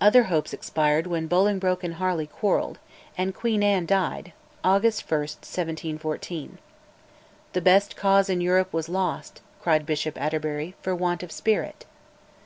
Other 0.00 0.24
hopes 0.24 0.52
expired 0.52 1.06
when 1.06 1.28
Bolingbroke 1.28 1.84
and 1.84 1.94
Harley 1.94 2.26
quarrelled, 2.26 2.80
and 3.16 3.32
Queen 3.32 3.62
Anne 3.62 3.86
died 3.86 4.32
(August 4.64 5.08
1, 5.08 5.20
1714). 5.20 6.58
"The 7.52 7.60
best 7.60 7.94
cause 7.94 8.28
in 8.28 8.40
Europe 8.40 8.72
was 8.72 8.88
lost," 8.88 9.40
cried 9.60 9.86
Bishop 9.86 10.20
Atterbury, 10.20 10.74
"for 10.82 10.96
want 10.96 11.22
of 11.22 11.30
spirit." 11.30 11.86